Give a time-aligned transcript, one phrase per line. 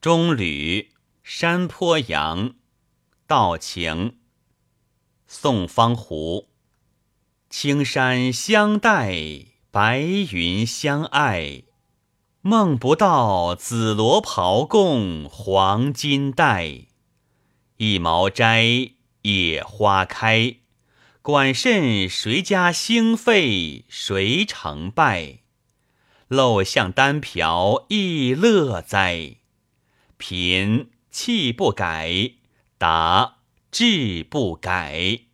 [0.00, 0.92] 中吕
[1.24, 2.54] 山坡羊，
[3.26, 4.18] 道情。
[5.26, 6.50] 宋方胡。
[7.50, 9.12] 青山相待，
[9.72, 11.64] 白云相爱。
[12.42, 16.82] 梦不到紫罗袍共黄金带。
[17.78, 18.92] 一毛斋，
[19.22, 20.58] 野花开。
[21.22, 25.40] 管甚谁家兴废，谁成败？
[26.28, 29.38] 陋巷单瓢亦乐哉！
[30.18, 32.32] 贫气不改，
[32.76, 33.38] 达
[33.70, 35.27] 志不改。